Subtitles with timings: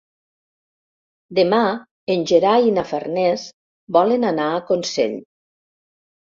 [1.39, 1.59] Demà
[2.15, 3.47] en Gerai i na Farners
[4.01, 5.17] volen anar a Consell.